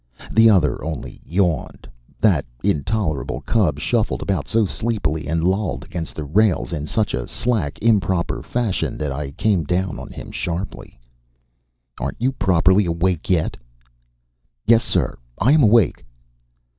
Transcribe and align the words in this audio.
The 0.31 0.49
other 0.49 0.83
only 0.83 1.21
yawned. 1.23 1.87
That 2.19 2.43
intolerable 2.63 3.41
cub 3.41 3.77
shuffled 3.79 4.23
about 4.23 4.47
so 4.47 4.65
sleepily 4.65 5.27
and 5.27 5.43
lolled 5.43 5.83
against 5.85 6.15
the 6.15 6.23
rails 6.23 6.73
in 6.73 6.87
such 6.87 7.13
a 7.13 7.27
slack, 7.27 7.77
improper 7.83 8.41
fashion 8.41 8.97
that 8.97 9.11
I 9.11 9.29
came 9.29 9.63
down 9.63 9.99
on 9.99 10.09
him 10.09 10.31
sharply. 10.31 10.99
"Aren't 11.99 12.19
you 12.19 12.31
properly 12.31 12.87
awake 12.87 13.29
yet?" 13.29 13.55
"Yes, 14.65 14.83
sir! 14.83 15.19
I 15.37 15.51
am 15.51 15.61
awake." 15.61 16.03